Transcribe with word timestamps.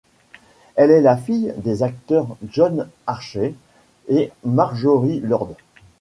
Elle 0.77 0.89
est 0.89 1.01
la 1.01 1.15
fille 1.15 1.53
des 1.57 1.83
acteurs 1.83 2.35
John 2.49 2.89
Archer 3.05 3.53
et 4.07 4.31
Marjorie 4.43 5.19
Lord. 5.19 5.53